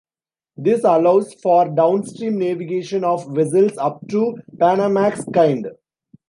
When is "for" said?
1.43-1.69